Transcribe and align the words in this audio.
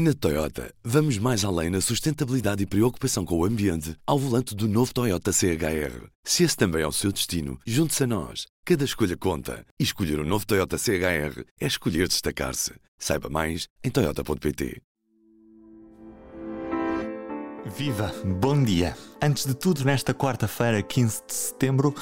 Na 0.00 0.14
Toyota, 0.14 0.72
vamos 0.84 1.18
mais 1.18 1.44
além 1.44 1.70
na 1.70 1.80
sustentabilidade 1.80 2.62
e 2.62 2.66
preocupação 2.66 3.24
com 3.24 3.36
o 3.36 3.44
ambiente 3.44 3.96
ao 4.06 4.16
volante 4.16 4.54
do 4.54 4.68
novo 4.68 4.94
Toyota 4.94 5.32
CHR. 5.32 6.06
Se 6.22 6.44
esse 6.44 6.56
também 6.56 6.82
é 6.82 6.86
o 6.86 6.92
seu 6.92 7.10
destino, 7.10 7.58
junte-se 7.66 8.04
a 8.04 8.06
nós. 8.06 8.46
Cada 8.64 8.84
escolha 8.84 9.16
conta. 9.16 9.66
E 9.76 9.82
escolher 9.82 10.20
o 10.20 10.22
um 10.22 10.24
novo 10.24 10.46
Toyota 10.46 10.78
CHR 10.78 11.42
é 11.60 11.66
escolher 11.66 12.06
destacar-se. 12.06 12.74
Saiba 12.96 13.28
mais 13.28 13.66
em 13.82 13.90
Toyota.pt. 13.90 14.80
Viva! 17.76 18.14
Bom 18.40 18.62
dia! 18.62 18.96
Antes 19.20 19.46
de 19.46 19.54
tudo, 19.54 19.84
nesta 19.84 20.14
quarta-feira, 20.14 20.80
15 20.80 21.22
de 21.26 21.34
setembro, 21.34 21.92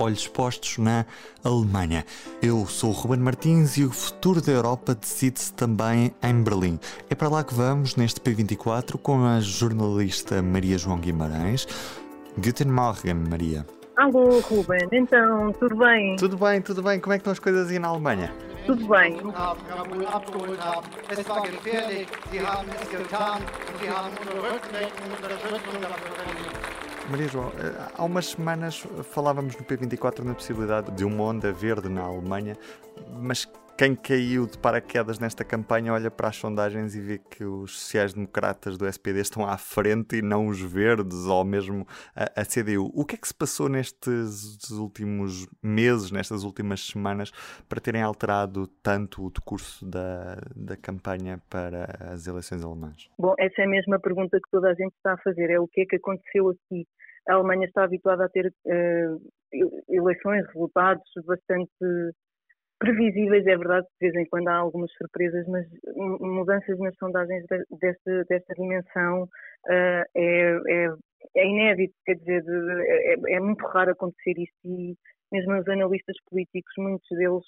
olhos 0.00 0.26
postos 0.26 0.78
na 0.78 1.04
Alemanha. 1.44 2.04
Eu 2.42 2.66
sou 2.66 2.90
o 2.90 2.92
Ruben 2.92 3.20
Martins 3.20 3.76
e 3.76 3.84
o 3.84 3.90
futuro 3.90 4.40
da 4.40 4.50
Europa 4.50 4.94
decide-se 4.94 5.52
também 5.52 6.12
em 6.22 6.42
Berlim. 6.42 6.78
É 7.08 7.14
para 7.14 7.28
lá 7.28 7.44
que 7.44 7.54
vamos 7.54 7.96
neste 7.96 8.20
P24 8.20 8.98
com 8.98 9.24
a 9.24 9.40
jornalista 9.40 10.42
Maria 10.42 10.78
João 10.78 10.98
Guimarães. 10.98 11.66
Guten 12.36 12.68
Morgen, 12.68 13.24
Maria. 13.28 13.66
Alô, 13.96 14.40
Ruben. 14.40 14.88
Então, 14.92 15.52
tudo 15.52 15.76
bem? 15.76 16.16
Tudo 16.16 16.36
bem, 16.38 16.62
tudo 16.62 16.82
bem. 16.82 16.98
Como 16.98 17.12
é 17.12 17.16
que 17.16 17.20
estão 17.20 17.32
as 17.32 17.38
coisas 17.38 17.68
aí 17.68 17.78
na 17.78 17.88
Alemanha? 17.88 18.32
Tudo 18.64 18.86
bem. 18.88 19.18
Maria 27.10 27.26
João, 27.26 27.48
eh, 27.58 27.88
há 27.98 28.04
umas 28.04 28.26
semanas 28.26 28.86
falávamos 29.12 29.56
no 29.56 29.64
P24 29.64 30.20
na 30.22 30.32
possibilidade 30.32 30.92
de 30.92 31.04
uma 31.04 31.24
onda 31.24 31.52
verde 31.52 31.88
na 31.88 32.02
Alemanha, 32.02 32.56
mas 33.18 33.48
quem 33.80 33.96
caiu 33.96 34.46
de 34.46 34.58
paraquedas 34.58 35.18
nesta 35.18 35.42
campanha 35.42 35.94
olha 35.94 36.10
para 36.10 36.28
as 36.28 36.36
sondagens 36.36 36.94
e 36.94 37.00
vê 37.00 37.16
que 37.16 37.42
os 37.42 37.80
sociais-democratas 37.80 38.76
do 38.76 38.86
SPD 38.86 39.20
estão 39.20 39.46
à 39.46 39.56
frente 39.56 40.16
e 40.16 40.22
não 40.22 40.48
os 40.48 40.60
verdes 40.60 41.24
ou 41.24 41.42
mesmo 41.46 41.86
a, 42.14 42.42
a, 42.42 42.44
CDU. 42.44 42.90
O 42.92 43.06
que 43.06 43.14
é 43.14 43.18
que 43.18 43.26
se 43.26 43.34
passou 43.34 43.70
nestes 43.70 44.68
últimos 44.70 45.48
meses, 45.62 46.10
nestas 46.10 46.44
últimas 46.44 46.88
semanas, 46.88 47.30
para 47.70 47.80
terem 47.80 48.02
alterado 48.02 48.66
tanto 48.82 49.24
o 49.24 49.30
decurso 49.30 49.82
da, 49.86 50.36
da 50.54 50.76
campanha 50.76 51.40
para 51.48 51.86
as 52.12 52.26
eleições 52.26 52.62
alemãs? 52.62 53.08
Bom, 53.18 53.34
essa 53.38 53.62
é 53.62 53.64
a 53.64 53.70
mesma 53.70 53.98
pergunta 53.98 54.36
que 54.36 54.50
toda 54.50 54.68
a 54.68 54.74
gente 54.74 54.92
está 54.92 55.14
a 55.14 55.22
fazer. 55.24 55.48
É 55.48 55.58
o 55.58 55.66
que 55.66 55.80
é 55.80 55.86
que 55.86 55.96
aconteceu 55.96 56.50
aqui? 56.50 56.86
A 57.26 57.32
Alemanha 57.32 57.64
está 57.66 57.84
habituada 57.84 58.26
a 58.26 58.28
ter 58.28 58.52
uh, 58.66 59.32
eleições, 59.88 60.44
resultados 60.48 61.10
bastante 61.24 61.70
previsíveis, 62.80 63.46
é 63.46 63.56
verdade, 63.56 63.86
de 64.00 64.10
vez 64.10 64.14
em 64.16 64.28
quando 64.28 64.48
há 64.48 64.56
algumas 64.56 64.90
surpresas, 64.94 65.46
mas 65.46 65.66
mudanças 65.96 66.78
nas 66.78 66.96
sondagens 66.96 67.44
desta, 67.70 68.24
desta 68.24 68.54
dimensão 68.54 69.24
uh, 69.24 70.04
é, 70.16 70.58
é, 70.66 70.88
é, 71.36 71.46
inédito, 71.46 71.94
quer 72.04 72.16
dizer, 72.16 72.42
é, 72.46 73.34
é, 73.34 73.40
muito 73.40 73.64
raro 73.66 73.92
acontecer 73.92 74.34
isto 74.38 74.56
e 74.64 74.96
mesmo 75.30 75.60
os 75.60 75.68
analistas 75.68 76.16
políticos, 76.28 76.72
muitos 76.78 77.08
deles 77.10 77.44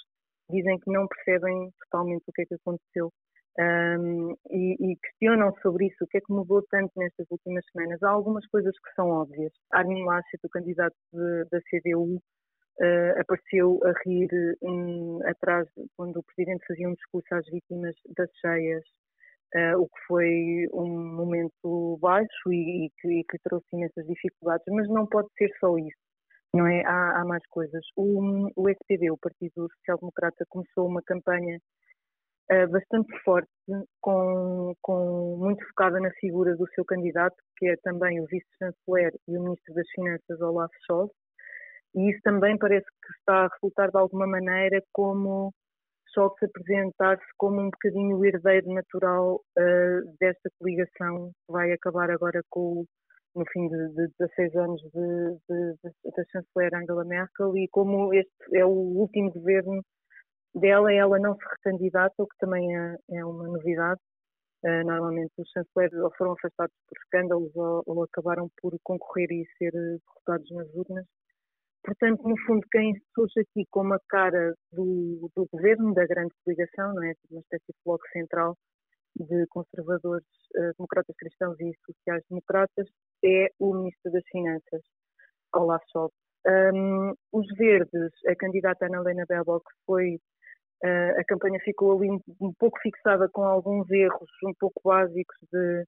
dizem 0.50 0.78
que 0.78 0.92
não 0.92 1.08
percebem 1.08 1.70
totalmente 1.80 2.24
o 2.28 2.32
que 2.32 2.42
é 2.42 2.46
que 2.46 2.54
aconteceu 2.54 3.10
um, 3.58 4.34
e, 4.50 4.76
e, 4.80 4.96
questionam 4.96 5.54
sobre 5.62 5.86
isso, 5.86 6.04
o 6.04 6.06
que 6.06 6.18
é 6.18 6.20
que 6.20 6.32
mudou 6.32 6.62
tanto 6.70 6.92
nestas 6.96 7.26
últimas 7.30 7.64
semanas. 7.70 8.02
Há 8.02 8.10
algumas 8.10 8.46
coisas 8.46 8.74
que 8.78 8.94
são 8.94 9.08
óbvias. 9.08 9.52
Armin 9.72 10.04
Laschet, 10.04 10.40
o 10.44 10.48
candidato 10.48 10.96
de, 11.12 11.44
da 11.50 11.58
CDU, 11.60 12.18
uh, 12.80 13.20
apareceu 13.20 13.80
a 13.84 13.92
rir 14.04 14.28
um, 14.62 15.20
atrás 15.26 15.68
quando 15.96 16.18
o 16.18 16.22
presidente 16.22 16.66
fazia 16.66 16.88
um 16.88 16.94
discurso 16.94 17.34
às 17.34 17.46
vítimas 17.46 17.94
das 18.16 18.30
cheias, 18.40 18.84
uh, 19.54 19.80
o 19.80 19.86
que 19.86 20.00
foi 20.06 20.68
um 20.72 21.14
momento 21.14 21.98
baixo 22.00 22.52
e, 22.52 22.86
e, 22.86 22.90
que, 23.00 23.08
e, 23.08 23.24
que, 23.24 23.38
trouxe 23.42 23.66
imensas 23.72 24.06
dificuldades, 24.06 24.64
mas 24.68 24.88
não 24.88 25.06
pode 25.06 25.28
ser 25.36 25.50
só 25.58 25.76
isso. 25.78 25.96
Não 26.54 26.66
é? 26.66 26.84
Há, 26.84 27.20
há 27.20 27.24
mais 27.24 27.46
coisas. 27.48 27.82
O, 27.96 28.50
o 28.56 28.68
SPD, 28.68 29.10
o 29.10 29.16
Partido 29.16 29.68
Social 29.78 29.98
Democrata, 29.98 30.44
começou 30.50 30.86
uma 30.86 31.02
campanha 31.02 31.58
uh, 32.50 32.70
bastante 32.70 33.10
forte, 33.24 33.48
com, 34.00 34.74
com, 34.82 35.36
muito 35.38 35.66
focada 35.68 35.98
na 35.98 36.10
figura 36.20 36.54
do 36.56 36.68
seu 36.74 36.84
candidato, 36.84 37.36
que 37.56 37.68
é 37.68 37.76
também 37.82 38.20
o 38.20 38.26
vice-chanceler 38.26 39.14
e 39.28 39.38
o 39.38 39.42
ministro 39.42 39.74
das 39.74 39.88
Finanças, 39.94 40.40
Olaf 40.42 40.70
Scholz, 40.84 41.10
e 41.94 42.10
isso 42.10 42.20
também 42.22 42.56
parece 42.58 42.86
que 42.86 43.12
está 43.18 43.44
a 43.44 43.48
resultar 43.48 43.90
de 43.90 43.98
alguma 43.98 44.26
maneira 44.26 44.82
como 44.92 45.52
Scholz 46.12 46.34
apresentar-se 46.42 47.24
como 47.38 47.60
um 47.60 47.70
bocadinho 47.70 48.18
o 48.18 48.24
herdeiro 48.24 48.72
natural 48.72 49.36
uh, 49.36 50.16
desta 50.20 50.50
coligação 50.58 51.30
que 51.46 51.52
vai 51.52 51.72
acabar 51.72 52.10
agora 52.10 52.42
com 52.50 52.84
no 53.34 53.44
fim 53.50 53.66
de, 53.68 53.88
de 53.94 54.08
16 54.18 54.56
anos 54.56 54.82
da 54.92 56.24
chanceler 56.30 56.74
Angela 56.74 57.04
Merkel 57.04 57.56
e 57.56 57.66
como 57.68 58.12
este 58.12 58.30
é 58.54 58.64
o 58.64 58.68
último 58.68 59.32
governo 59.32 59.82
dela, 60.54 60.92
ela 60.92 61.18
não 61.18 61.34
se 61.34 61.44
recandidata, 61.50 62.14
o 62.18 62.26
que 62.26 62.36
também 62.38 62.76
é, 62.76 62.96
é 63.10 63.24
uma 63.24 63.46
novidade. 63.48 64.00
Uh, 64.64 64.86
normalmente 64.86 65.32
os 65.38 65.48
chanceleiros 65.50 65.98
ou 65.98 66.14
foram 66.16 66.32
afastados 66.32 66.74
por 66.86 66.96
escândalos 67.02 67.50
ou, 67.56 67.82
ou 67.84 68.04
acabaram 68.04 68.48
por 68.60 68.72
concorrer 68.84 69.28
e 69.32 69.44
ser 69.58 69.72
derrotados 69.72 70.50
nas 70.52 70.68
urnas. 70.74 71.06
Portanto, 71.84 72.22
no 72.22 72.36
fundo, 72.46 72.64
quem 72.70 72.94
surge 73.14 73.40
aqui 73.40 73.66
como 73.70 73.94
a 73.94 73.98
cara 74.08 74.54
do, 74.72 75.30
do 75.34 75.46
governo, 75.52 75.92
da 75.94 76.06
grande 76.06 76.32
coligação, 76.44 76.94
não 76.94 77.02
é? 77.02 77.12
Uma 77.30 77.40
espécie 77.40 77.72
de 77.72 77.78
bloco 77.84 78.06
central 78.12 78.56
de 79.16 79.46
conservadores, 79.48 80.26
uh, 80.56 80.72
democratas 80.78 81.16
cristãos 81.16 81.58
e 81.60 81.72
sociais-democratas, 81.84 82.86
é 83.24 83.48
o 83.58 83.74
Ministro 83.74 84.12
das 84.12 84.22
Finanças, 84.30 84.82
Olaf 85.54 85.82
Scholz. 85.90 86.12
Um, 86.46 87.14
os 87.32 87.46
Verdes, 87.56 88.12
a 88.26 88.34
candidata 88.34 88.86
Ana 88.86 88.98
Helena 88.98 89.24
Baerbock 89.28 89.64
foi 89.86 90.16
uh, 90.84 91.20
a 91.20 91.24
campanha 91.24 91.60
ficou 91.64 91.96
ali 91.96 92.10
um, 92.10 92.20
um, 92.40 92.52
pouco 92.58 92.78
fixada 92.80 93.28
com 93.28 93.42
alguns 93.42 93.88
erros 93.90 94.28
um 94.44 94.52
pouco 94.58 94.80
básicos 94.84 95.36
de 95.52 95.84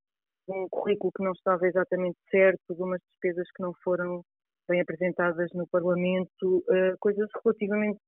um 0.48 0.68
currículo 0.68 1.10
que 1.16 1.24
não 1.24 1.32
estava 1.32 1.66
exatamente 1.66 2.16
certo, 2.30 2.74
de 2.74 2.82
umas 2.82 3.00
despesas 3.10 3.48
que 3.56 3.62
não 3.62 3.72
foram 3.82 4.22
bem 4.68 4.80
apresentadas 4.80 5.50
no 5.52 5.66
Parlamento, 5.68 6.58
uh, 6.68 6.96
coisas 7.00 7.28
relativamente, 7.42 8.00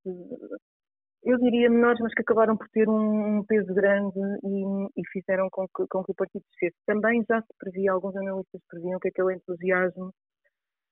eu 1.24 1.38
diria 1.38 1.68
menores, 1.68 2.00
mas 2.00 2.14
que 2.14 2.22
acabaram 2.22 2.56
por 2.56 2.68
ter 2.68 2.88
um, 2.88 3.38
um 3.38 3.44
peso 3.44 3.74
grande 3.74 4.18
e, 4.44 5.00
e 5.00 5.08
fizeram 5.12 5.48
com 5.50 5.66
que, 5.66 5.86
com 5.88 6.04
que, 6.04 6.12
o 6.12 6.14
partido 6.14 6.44
descesse. 6.52 6.76
Também 6.86 7.24
já 7.28 7.40
se 7.40 7.48
previa, 7.58 7.92
alguns 7.92 8.16
analistas 8.16 8.60
previam 8.68 9.00
que 9.00 9.08
aquele 9.08 9.34
entusiasmo 9.34 10.12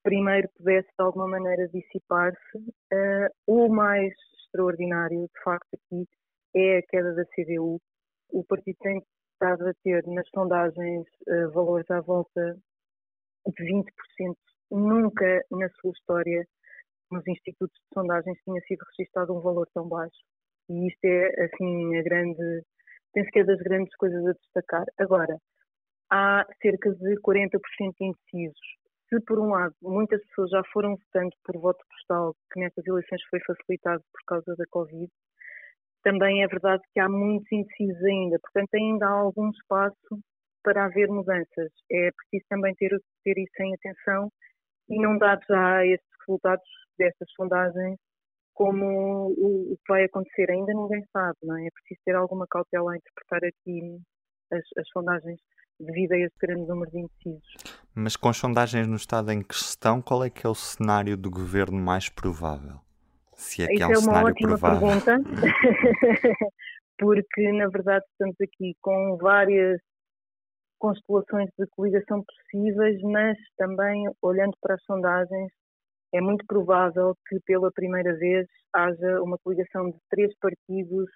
primeiro 0.03 0.49
pudesse 0.57 0.89
de 0.89 1.05
alguma 1.05 1.29
maneira 1.29 1.69
dissipar-se. 1.69 2.59
Uh, 2.59 3.29
o 3.47 3.69
mais 3.69 4.13
extraordinário, 4.45 5.23
de 5.23 5.43
facto, 5.43 5.69
aqui 5.75 6.05
é 6.55 6.79
a 6.79 6.83
queda 6.83 7.15
da 7.15 7.25
CDU. 7.27 7.81
O 8.31 8.45
partido 8.45 8.77
tem 8.81 9.03
estado 9.33 9.69
a 9.69 9.73
ter 9.83 10.05
nas 10.07 10.29
sondagens 10.35 11.07
uh, 11.29 11.51
valores 11.53 11.91
à 11.91 12.01
volta 12.01 12.57
de 13.47 13.65
20% 13.65 14.35
nunca 14.71 15.45
na 15.51 15.69
sua 15.81 15.93
história 15.93 16.45
nos 17.11 17.27
institutos 17.27 17.75
de 17.75 17.95
sondagens 17.95 18.39
tinha 18.45 18.61
sido 18.63 18.85
registado 18.97 19.35
um 19.35 19.41
valor 19.41 19.69
tão 19.73 19.89
baixo. 19.89 20.17
E 20.69 20.89
isto 20.89 21.05
é, 21.05 21.45
assim, 21.45 21.97
a 21.97 22.03
grande, 22.03 22.63
penso 23.13 23.31
que 23.31 23.41
é 23.41 23.45
das 23.45 23.59
grandes 23.59 23.95
coisas 23.97 24.27
a 24.27 24.33
destacar. 24.33 24.85
Agora, 24.99 25.37
há 26.11 26.47
cerca 26.63 26.91
de 26.91 27.17
40% 27.21 27.61
de 27.99 28.05
indecisos. 28.07 28.61
Se, 29.09 29.21
por 29.21 29.39
um 29.39 29.51
lado, 29.51 29.75
muitas 29.83 30.25
pessoas 30.27 30.51
já 30.51 30.63
foram 30.73 30.97
votando 30.97 31.35
por 31.45 31.61
voto 31.61 31.85
postal, 31.91 32.35
que 32.53 32.61
nestas 32.61 32.87
eleições 32.87 33.23
foi 33.31 33.41
facilitado 33.41 34.03
por 34.13 34.21
causa 34.27 34.57
da 34.57 34.65
Covid, 34.71 35.11
também 36.03 36.43
é 36.43 36.47
verdade 36.47 36.83
que 36.93 37.01
há 37.01 37.09
muitos 37.09 37.51
indecisos 37.51 38.03
ainda. 38.05 38.39
Portanto, 38.39 38.75
ainda 38.75 39.07
há 39.07 39.11
algum 39.11 39.51
espaço 39.51 40.21
para 40.63 40.85
haver 40.85 41.09
mudanças. 41.09 41.73
É 41.91 42.11
preciso 42.13 42.45
também 42.49 42.75
ter, 42.75 42.91
ter 43.25 43.39
isso 43.39 43.63
em 43.63 43.75
atenção 43.75 44.31
e 44.89 45.01
não 45.01 45.17
dar 45.19 45.39
já 45.49 45.85
estes 45.87 46.09
resultados 46.27 46.65
destas 46.99 47.29
sondagens 47.37 47.99
como 48.53 49.33
o, 49.37 49.77
que 49.77 49.93
vai 49.93 50.05
acontecer. 50.05 50.51
Ainda 50.51 50.73
ninguém 50.73 51.05
sabe, 51.13 51.37
não 51.43 51.57
é? 51.57 51.67
É 51.67 51.71
preciso 51.71 52.01
ter 52.05 52.15
alguma 52.15 52.47
cautela 52.49 52.93
a 52.93 52.97
interpretar 52.97 53.41
aqui 53.45 53.99
as, 54.53 54.63
as 54.79 54.89
sondagens 54.89 55.41
devido 55.81 56.13
a 56.13 56.19
este 56.19 56.39
grande 56.39 56.67
número 56.67 56.91
de 56.91 57.01
indecisos. 57.01 57.55
Mas 57.95 58.17
com 58.17 58.29
as 58.29 58.37
sondagens 58.37 58.87
no 58.87 58.97
estado 58.97 59.31
em 59.33 59.43
questão, 59.43 60.01
qual 60.01 60.25
é 60.25 60.31
que 60.31 60.47
é 60.47 60.49
o 60.49 60.55
cenário 60.55 61.17
do 61.17 61.31
governo 61.31 61.79
mais 61.79 62.09
provável? 62.09 62.79
Se 63.35 63.65
é 63.65 63.67
que 63.67 63.75
Isso 63.75 63.83
é 63.83 63.87
um 63.87 63.91
é 63.91 63.95
uma 63.95 64.03
cenário 64.03 64.29
ótima 64.29 64.49
provável. 64.59 64.81
pergunta, 64.81 65.17
porque 66.97 67.53
na 67.53 67.69
verdade 67.69 68.05
estamos 68.13 68.37
aqui 68.41 68.77
com 68.81 69.19
várias 69.21 69.81
constelações 70.85 71.49
de 71.59 71.67
coligação 71.69 72.23
possíveis, 72.23 73.01
mas 73.01 73.39
também, 73.57 74.05
olhando 74.21 74.53
para 74.61 74.75
as 74.75 74.85
sondagens, 74.85 75.51
é 76.13 76.21
muito 76.21 76.45
provável 76.47 77.17
que 77.27 77.41
pela 77.47 77.73
primeira 77.73 78.15
vez 78.19 78.47
haja 78.71 79.23
uma 79.23 79.39
coligação 79.39 79.91
de 79.91 79.97
três 80.11 80.31
partidos 80.39 81.09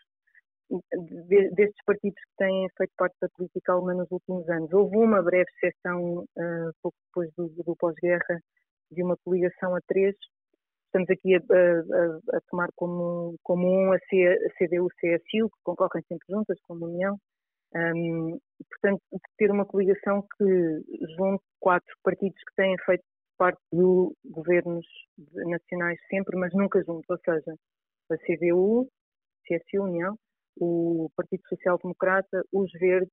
de, 0.70 1.50
destes 1.50 1.84
partidos 1.84 2.18
que 2.18 2.36
têm 2.38 2.66
feito 2.78 2.92
parte 2.96 3.14
da 3.20 3.28
política 3.36 3.74
alemã 3.74 3.92
nos 3.92 4.10
últimos 4.10 4.48
anos. 4.48 4.72
Houve 4.72 4.96
uma 4.96 5.22
breve 5.22 5.44
exceção, 5.62 6.20
uh, 6.22 6.72
pouco 6.82 6.96
depois 7.08 7.30
do, 7.36 7.48
do 7.62 7.76
pós-guerra, 7.76 8.40
de 8.90 9.02
uma 9.02 9.18
coligação 9.22 9.76
a 9.76 9.80
três. 9.86 10.16
Estamos 10.86 11.10
aqui 11.10 11.34
a, 11.34 11.40
a, 11.40 12.36
a 12.38 12.40
tomar 12.50 12.70
como, 12.74 13.36
como 13.42 13.68
um 13.68 13.92
a, 13.92 13.98
C, 13.98 14.26
a 14.26 14.50
CDU-CSU, 14.56 15.50
que 15.50 15.60
concorrem 15.62 16.02
sempre 16.08 16.26
juntas 16.30 16.58
como 16.66 16.86
União. 16.86 17.18
Um, 17.74 18.38
portanto, 18.70 19.02
de 19.12 19.18
ter 19.36 19.50
uma 19.50 19.66
coligação 19.66 20.22
que 20.36 20.82
junte 21.16 21.44
quatro 21.60 21.94
partidos 22.02 22.38
que 22.38 22.54
têm 22.56 22.76
feito 22.84 23.04
parte 23.36 23.60
de 23.72 23.82
governos 24.24 24.84
nacionais 25.34 25.98
sempre, 26.10 26.36
mas 26.36 26.52
nunca 26.54 26.82
juntos, 26.82 27.08
ou 27.08 27.18
seja, 27.18 27.54
a 28.10 28.16
CDU, 28.16 28.88
CSU, 29.46 29.82
União, 29.82 30.16
o 30.60 31.08
Partido 31.16 31.42
Social 31.48 31.78
Democrata, 31.82 32.42
os 32.52 32.70
Verdes, 32.72 33.12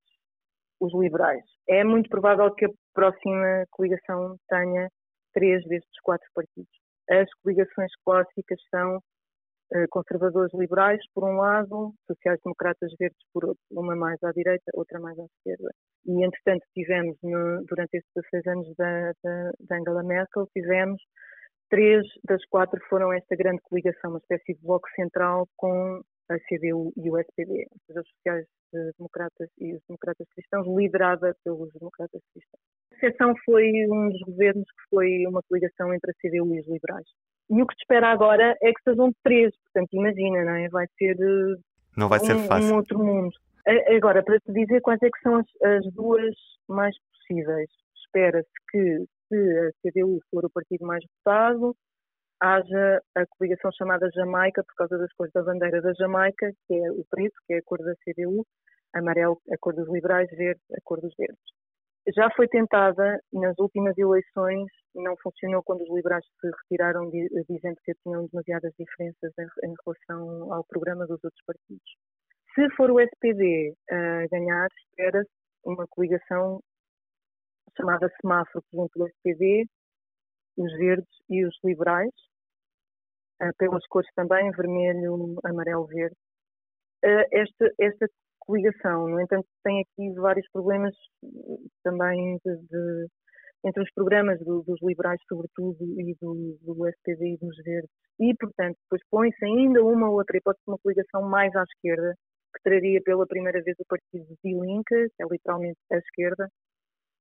os 0.80 0.94
Liberais. 0.94 1.44
É 1.70 1.84
muito 1.84 2.10
provável 2.10 2.54
que 2.56 2.66
a 2.66 2.70
próxima 2.94 3.66
coligação 3.72 4.36
tenha 4.50 4.90
três 5.34 5.64
destes 5.68 6.02
quatro 6.02 6.28
partidos. 6.34 6.72
As 7.10 7.30
coligações 7.44 7.92
clássicas 8.04 8.60
são 8.70 9.00
conservadores 9.90 10.54
liberais, 10.54 11.02
por 11.14 11.24
um 11.24 11.38
lado, 11.38 11.94
sociais-democratas 12.08 12.94
verdes, 13.00 13.20
por 13.34 13.46
outro, 13.46 13.64
uma 13.72 13.96
mais 13.96 14.22
à 14.24 14.32
direita, 14.32 14.72
outra 14.74 15.00
mais 15.00 15.18
à 15.20 15.24
esquerda. 15.24 15.72
E, 16.06 16.24
entretanto, 16.24 16.66
tivemos, 16.74 17.18
no, 17.24 17.64
durante 17.66 17.98
estes 17.98 18.12
16 18.16 18.48
anos 18.48 18.76
da, 18.78 19.12
da, 19.24 19.52
da 19.60 19.78
Angela 19.78 20.04
Merkel, 20.04 20.48
tivemos 20.54 21.02
três 21.70 22.06
das 22.24 22.44
quatro 22.46 22.80
foram 22.90 23.12
esta 23.12 23.36
grande 23.36 23.62
coligação, 23.64 24.12
uma 24.12 24.20
espécie 24.20 24.54
de 24.54 24.62
bloco 24.62 24.88
central 24.96 25.48
com 25.58 26.02
a 26.30 26.40
CDU 26.40 26.92
e 26.98 27.10
o 27.10 27.18
SPD, 27.20 27.68
os 27.90 28.08
sociais-democratas 28.08 29.50
e 29.60 29.76
os 29.76 29.82
democratas 29.88 30.28
cristãos, 30.34 30.68
liderada 30.68 31.36
pelos 31.44 31.72
democratas 31.74 32.22
cristãos. 32.34 32.62
A 32.92 32.96
exceção 32.96 33.34
foi 33.46 33.72
um 33.90 34.10
dos 34.10 34.22
governos 34.22 34.66
que 34.66 34.90
foi 34.90 35.28
uma 35.28 35.42
coligação 35.44 35.94
entre 35.94 36.12
a 36.12 36.14
CDU 36.16 36.56
e 36.56 36.62
os 36.62 36.68
liberais. 36.68 37.08
E 37.50 37.62
o 37.62 37.68
que 37.68 37.76
se 37.76 37.82
espera 37.82 38.12
agora 38.12 38.56
é 38.62 38.72
que 38.72 38.82
sejam 38.84 39.12
três, 39.24 39.54
portanto, 39.64 39.94
imagina, 39.94 40.44
não 40.44 40.56
é? 40.56 40.70
Vai 40.70 40.88
ser, 40.98 41.16
não 41.96 42.10
vai 42.10 42.20
ser 42.20 42.36
um, 42.36 42.46
fácil. 42.46 42.74
um 42.74 42.78
outro 42.78 43.00
mundo. 43.00 43.32
Agora, 43.96 44.24
para 44.24 44.40
te 44.40 44.52
dizer 44.52 44.82
quais 44.82 45.02
é 45.02 45.10
que 45.10 45.20
são 45.22 45.38
as, 45.38 45.46
as 45.64 45.94
duas 45.94 46.36
mais 46.68 46.96
possíveis, 47.12 47.70
espera-se 48.04 48.50
que 48.72 49.06
se 49.28 49.36
a 49.36 49.72
CDU 49.82 50.20
for 50.30 50.46
o 50.46 50.50
partido 50.50 50.86
mais 50.86 51.04
votado, 51.18 51.76
haja 52.40 53.02
a 53.16 53.26
coligação 53.28 53.72
chamada 53.72 54.10
Jamaica, 54.14 54.64
por 54.64 54.76
causa 54.76 54.98
das 54.98 55.12
cores 55.14 55.34
da 55.34 55.44
bandeira 55.44 55.82
da 55.82 55.94
Jamaica, 55.94 56.52
que 56.68 56.74
é 56.76 56.92
o 56.92 57.04
preto, 57.10 57.36
que 57.48 57.54
é 57.54 57.58
a 57.58 57.64
cor 57.64 57.80
da 57.80 57.94
CDU, 58.04 58.46
amarelo, 58.94 59.42
a 59.52 59.58
cor 59.58 59.74
dos 59.74 59.90
liberais, 59.90 60.30
verde, 60.32 60.62
a 60.74 60.82
cor 60.84 61.02
dos 61.02 61.14
verdes. 61.18 61.55
Já 62.14 62.30
foi 62.36 62.48
tentada 62.48 63.20
nas 63.34 63.58
últimas 63.58 63.98
eleições, 63.98 64.68
não 64.94 65.16
funcionou 65.18 65.64
quando 65.64 65.82
os 65.82 65.90
liberais 65.90 66.24
se 66.40 66.48
retiraram, 66.62 67.10
dizendo 67.10 67.78
que 67.84 67.94
tinham 68.04 68.28
demasiadas 68.28 68.72
diferenças 68.78 69.34
em, 69.64 69.74
relação 69.84 70.54
ao 70.54 70.64
programa 70.66 71.08
dos 71.08 71.24
outros 71.24 71.44
partidos. 71.48 71.98
Se 72.54 72.70
for 72.76 72.92
o 72.92 73.00
SPD 73.00 73.74
a 73.90 74.28
ganhar, 74.28 74.68
espera-se 74.78 75.32
uma 75.64 75.88
coligação 75.88 76.62
chamada 77.76 78.10
semáforo 78.22 78.64
junto 78.72 79.00
do 79.00 79.08
SPD, 79.08 79.66
os 80.58 80.72
verdes 80.78 81.10
e 81.30 81.46
os 81.46 81.58
liberais, 81.64 82.14
uh, 83.42 83.52
pelas 83.58 83.86
cores 83.88 84.10
também, 84.16 84.52
vermelho, 84.52 85.36
amarelo, 85.44 85.86
verde. 85.88 86.16
Uh, 87.04 87.26
esta, 87.32 87.72
esta 87.80 88.08
coligação, 88.46 89.08
no 89.08 89.20
entanto, 89.20 89.48
tem 89.64 89.82
aqui 89.82 90.14
vários 90.14 90.48
problemas 90.52 90.94
também 91.84 92.40
de, 92.46 92.56
de, 92.58 93.08
entre 93.66 93.84
os 93.84 93.92
programas 93.94 94.40
do, 94.40 94.64
dos 94.64 94.80
liberais, 94.82 95.20
sobretudo, 95.28 95.78
e 96.00 96.16
do, 96.22 96.58
do 96.62 96.88
SPD 96.88 97.34
e 97.34 97.38
dos 97.38 97.56
verdes. 97.64 97.90
E, 98.20 98.34
portanto, 98.36 98.78
depois 98.84 99.02
põe-se 99.10 99.46
ainda 99.46 99.84
uma 99.84 100.10
ou 100.10 100.18
outra 100.18 100.38
hipótese 100.38 100.64
de 100.66 100.72
uma 100.72 100.80
coligação 100.80 101.22
mais 101.24 101.56
à 101.56 101.64
esquerda, 101.64 102.16
que 102.56 102.64
traria 102.64 103.02
pela 103.02 103.28
primeira 103.28 103.62
vez 103.62 103.76
o 103.80 103.86
partido 103.86 104.26
de 104.44 104.54
Linke, 104.54 105.10
que 105.16 105.24
é 105.24 105.26
literalmente 105.30 105.80
a 105.92 105.98
esquerda, 105.98 106.50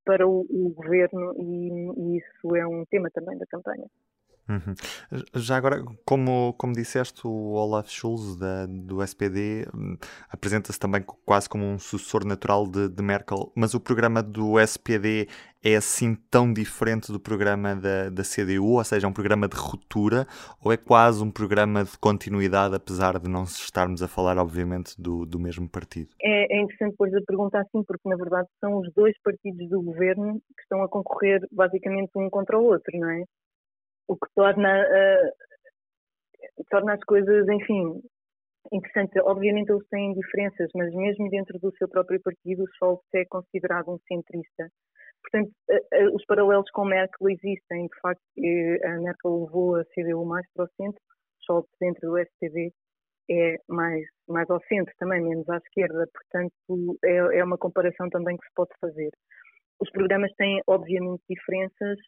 para 0.04 0.26
o, 0.28 0.40
o 0.50 0.70
governo 0.74 1.32
e, 1.38 1.70
e, 1.96 2.18
isso 2.18 2.56
é 2.56 2.66
um 2.66 2.84
tema 2.90 3.08
também 3.12 3.36
da 3.38 3.46
campanha. 3.46 3.86
Uhum. 4.48 4.74
Já 5.34 5.56
agora, 5.56 5.82
como, 6.04 6.52
como 6.58 6.74
disseste, 6.74 7.26
o 7.26 7.52
Olaf 7.52 7.88
Scholz 7.88 8.36
da, 8.36 8.66
do 8.66 9.02
SPD 9.02 9.66
hum, 9.74 9.96
apresenta-se 10.28 10.78
também 10.78 11.02
quase 11.24 11.48
como 11.48 11.64
um 11.64 11.78
sucessor 11.78 12.26
natural 12.26 12.66
de, 12.66 12.88
de, 12.90 13.02
Merkel, 13.02 13.50
mas 13.56 13.72
o 13.72 13.80
programa 13.80 14.22
do 14.22 14.60
SPD 14.60 15.28
é 15.62 15.76
assim 15.76 16.14
tão 16.30 16.52
diferente 16.52 17.10
do 17.10 17.18
programa 17.18 17.74
da, 17.74 18.10
da 18.10 18.22
CDU, 18.22 18.72
ou 18.72 18.84
seja, 18.84 19.06
é 19.06 19.08
um 19.08 19.14
programa 19.14 19.48
de 19.48 19.56
ruptura, 19.56 20.26
ou 20.62 20.70
é 20.70 20.76
quase 20.76 21.24
um 21.24 21.30
programa 21.30 21.82
de 21.82 21.96
continuidade, 21.98 22.74
apesar 22.74 23.18
de 23.18 23.30
não 23.30 23.44
estarmos 23.44 24.02
a 24.02 24.08
falar, 24.08 24.36
obviamente, 24.36 24.94
do, 25.00 25.24
do 25.24 25.40
mesmo 25.40 25.66
partido? 25.66 26.10
É, 26.20 26.58
é 26.58 26.60
interessante 26.60 26.94
pôr 26.98 27.08
a 27.08 27.22
pergunta 27.26 27.58
assim, 27.58 27.82
porque 27.82 28.06
na 28.06 28.16
verdade 28.16 28.46
são 28.60 28.76
os 28.76 28.92
dois 28.92 29.14
partidos 29.22 29.70
do 29.70 29.80
governo 29.80 30.34
que 30.54 30.62
estão 30.62 30.82
a 30.82 30.88
concorrer 30.88 31.40
basicamente 31.50 32.10
um 32.14 32.28
contra 32.28 32.58
o 32.58 32.64
outro, 32.64 32.92
não 32.98 33.08
é? 33.08 33.24
O 34.08 34.16
que 34.16 34.26
torna, 34.34 34.82
uh, 34.82 36.64
torna 36.70 36.94
as 36.94 37.04
coisas, 37.04 37.48
enfim, 37.48 38.00
interessantes. 38.72 39.22
Obviamente 39.24 39.70
eles 39.70 39.86
têm 39.88 40.14
diferenças, 40.14 40.70
mas 40.74 40.92
mesmo 40.94 41.28
dentro 41.30 41.58
do 41.58 41.74
seu 41.76 41.88
próprio 41.88 42.20
partido, 42.22 42.64
o 42.64 42.68
Scholz 42.76 43.00
é 43.14 43.24
considerado 43.26 43.90
um 43.90 43.98
centrista. 44.08 44.68
Portanto, 45.22 45.50
uh, 45.70 46.06
uh, 46.06 46.14
os 46.14 46.24
paralelos 46.26 46.70
com 46.70 46.84
Merkel 46.84 47.30
existem. 47.30 47.86
De 47.86 48.00
facto, 48.00 48.22
a 48.84 49.00
Merkel 49.00 49.44
levou 49.44 49.76
a 49.76 49.84
CDU 49.86 50.24
mais 50.24 50.46
para 50.54 50.64
o 50.64 50.68
centro, 50.76 51.00
Scholz 51.40 51.66
dentro 51.80 52.10
do 52.10 52.18
SPD 52.18 52.72
é 53.30 53.56
mais, 53.68 54.04
mais 54.28 54.48
ao 54.50 54.60
centro 54.64 54.92
também, 54.98 55.22
menos 55.22 55.48
à 55.48 55.56
esquerda. 55.56 56.06
Portanto, 56.12 56.98
é, 57.04 57.38
é 57.38 57.44
uma 57.44 57.58
comparação 57.58 58.08
também 58.10 58.36
que 58.36 58.46
se 58.46 58.54
pode 58.54 58.70
fazer. 58.80 59.10
Os 59.80 59.90
programas 59.90 60.32
têm, 60.36 60.60
obviamente, 60.66 61.22
diferenças, 61.28 61.98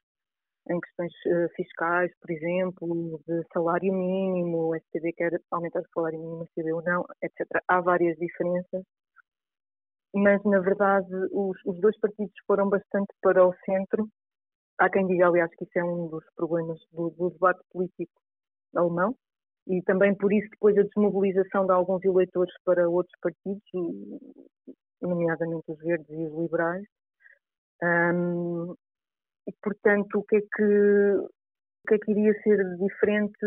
em 0.69 0.81
questões 0.81 1.13
uh, 1.27 1.49
fiscais, 1.55 2.11
por 2.21 2.31
exemplo, 2.31 3.21
de 3.27 3.43
salário 3.53 3.93
mínimo, 3.93 4.69
o 4.69 4.77
STD 4.77 5.13
quer 5.13 5.41
aumentar 5.51 5.81
o 5.81 5.89
salário 5.95 6.19
mínimo, 6.19 6.43
o 6.43 6.49
CDU 6.55 6.83
não, 6.83 7.05
etc. 7.23 7.47
Há 7.69 7.81
várias 7.81 8.17
diferenças, 8.19 8.83
mas 10.15 10.43
na 10.45 10.61
verdade 10.61 11.09
os, 11.33 11.57
os, 11.65 11.81
dois 11.81 11.99
partidos 12.01 12.35
foram 12.47 12.69
bastante 12.69 13.13
para 13.23 13.47
o 13.47 13.55
centro. 13.65 14.09
Há 14.79 14.91
quem 14.91 15.07
diga, 15.07 15.29
aliás, 15.29 15.51
que 15.57 15.65
isso 15.65 15.79
é 15.79 15.85
um 15.85 16.09
dos 16.09 16.25
problemas 16.35 16.79
do, 16.93 17.11
do 17.11 17.31
debate 17.31 17.61
político 17.71 18.13
alemão, 18.75 19.15
e 19.69 19.83
também 19.83 20.15
por 20.15 20.33
isso 20.33 20.49
depois 20.51 20.77
a 20.77 20.83
desmobilização 20.83 21.67
de 21.67 21.73
alguns 21.73 22.05
eleitores 22.05 22.55
para 22.65 22.89
outros 22.89 23.15
partidos, 23.21 23.63
nomeadamente 25.01 25.65
os 25.69 25.79
verdes 25.79 26.11
e 26.11 26.27
os 26.27 26.35
liberais. 26.35 26.85
Um, 27.83 28.75
e, 29.47 29.53
portanto, 29.63 30.19
o 30.19 30.25
que 30.25 30.37
é 30.37 30.41
que, 30.41 30.63
o 30.63 31.89
que, 31.89 31.95
é 31.95 31.99
que 31.99 32.11
iria 32.11 32.33
ser 32.43 32.59
diferente 32.79 33.39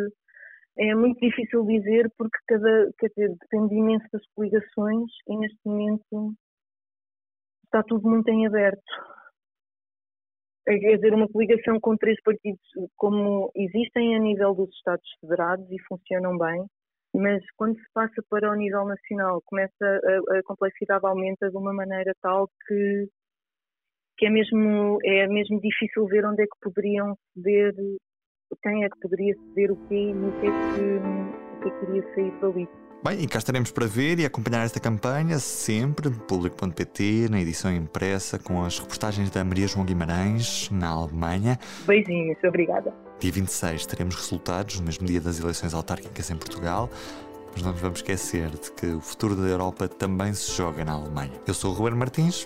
é 0.78 0.96
muito 0.96 1.20
difícil 1.20 1.66
dizer 1.66 2.10
porque 2.18 2.38
cada, 2.48 2.92
quer 2.98 3.10
dizer, 3.10 3.36
depende 3.42 3.76
imenso 3.76 4.06
das 4.14 4.26
coligações 4.34 5.12
e 5.28 5.38
neste 5.38 5.60
momento 5.66 6.34
está 7.66 7.84
tudo 7.84 8.08
muito 8.10 8.30
em 8.30 8.48
aberto. 8.48 8.82
É, 10.68 10.78
quer 10.78 10.96
dizer, 10.96 11.14
uma 11.14 11.28
coligação 11.28 11.80
com 11.80 11.98
três 11.98 12.22
partidos 12.22 12.62
como 12.96 13.52
existem 13.56 14.16
a 14.16 14.20
nível 14.20 14.54
dos 14.54 14.70
Estados 14.76 15.10
Federados 15.20 15.70
e 15.70 15.82
funcionam 15.88 16.38
bem, 16.38 16.66
mas 17.14 17.44
quando 17.58 17.76
se 17.78 17.92
passa 17.94 18.22
para 18.30 18.52
o 18.52 18.56
nível 18.56 18.86
nacional 18.86 19.42
começa 19.46 19.74
a, 19.84 20.38
a 20.38 20.44
complexidade 20.44 21.06
aumenta 21.06 21.50
de 21.50 21.58
uma 21.58 21.74
maneira 21.74 22.14
tal 22.22 22.48
que 22.68 23.10
que 24.20 24.26
é 24.26 24.30
mesmo, 24.30 25.00
é 25.04 25.28
mesmo 25.28 25.62
difícil 25.62 26.06
ver 26.08 26.26
onde 26.26 26.44
é 26.44 26.46
que 26.46 26.60
poderiam 26.62 27.16
ceder, 27.34 27.74
quem 28.62 28.84
é 28.84 28.90
que 28.90 29.00
poderia 29.00 29.34
ceder 29.34 29.72
o 29.72 29.78
quê 29.88 29.96
e 29.96 30.12
o 30.12 30.32
que 30.42 30.48
é 30.48 30.52
que, 30.52 31.56
o 31.56 31.62
que, 31.62 31.68
é 31.70 31.72
que 31.72 31.86
iria 31.90 32.14
sair 32.14 32.42
dali. 32.42 32.68
Bem, 33.02 33.24
e 33.24 33.28
cá 33.30 33.38
estaremos 33.38 33.72
para 33.72 33.88
ver 33.88 34.20
e 34.20 34.26
acompanhar 34.26 34.66
esta 34.66 34.78
campanha 34.78 35.40
sempre, 35.40 36.12
público.pt, 36.28 37.30
na 37.32 37.40
edição 37.40 37.74
impressa, 37.74 38.38
com 38.38 38.62
as 38.62 38.78
reportagens 38.78 39.30
da 39.30 39.42
Maria 39.46 39.68
João 39.68 39.86
Guimarães, 39.86 40.70
na 40.70 40.90
Alemanha. 40.90 41.58
Beijinhos, 41.88 42.38
obrigada. 42.44 42.94
Dia 43.22 43.32
26 43.32 43.86
teremos 43.86 44.16
resultados, 44.16 44.82
no 44.82 44.86
mesmo 44.86 45.08
dia 45.08 45.22
das 45.22 45.40
eleições 45.40 45.74
autárquicas 45.74 46.30
em 46.30 46.36
Portugal, 46.36 46.90
mas 47.54 47.62
não 47.62 47.72
nos 47.72 47.80
vamos 47.80 48.00
esquecer 48.00 48.50
de 48.50 48.70
que 48.74 48.88
o 48.88 49.00
futuro 49.00 49.34
da 49.34 49.48
Europa 49.48 49.88
também 49.88 50.34
se 50.34 50.52
joga 50.52 50.84
na 50.84 50.92
Alemanha. 50.92 51.40
Eu 51.48 51.54
sou 51.54 51.72
o 51.72 51.74
Ruben 51.74 51.96
Martins, 51.96 52.46